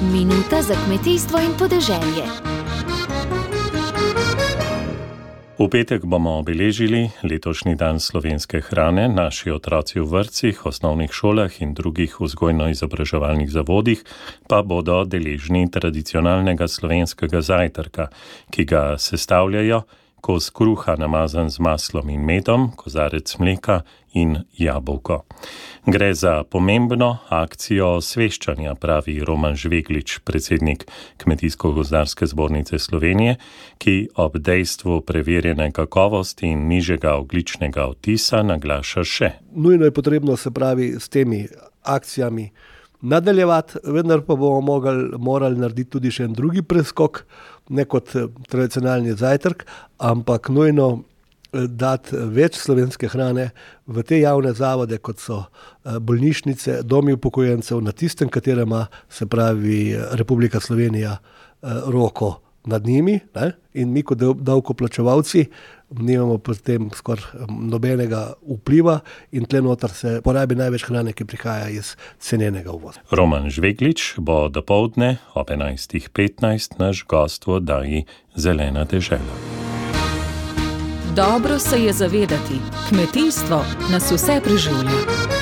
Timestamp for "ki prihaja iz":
71.12-71.96